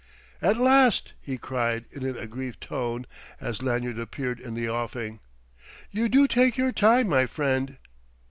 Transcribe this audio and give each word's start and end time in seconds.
"At 0.41 0.57
last!" 0.57 1.13
he 1.21 1.37
cried 1.37 1.85
in 1.91 2.03
an 2.03 2.17
aggrieved 2.17 2.59
tone 2.59 3.05
as 3.39 3.61
Lanyard 3.61 3.99
appeared 3.99 4.39
in 4.39 4.55
the 4.55 4.67
offing. 4.67 5.19
"You 5.91 6.09
do 6.09 6.27
take 6.27 6.57
your 6.57 6.71
time, 6.71 7.07
my 7.07 7.27
friend!" 7.27 7.77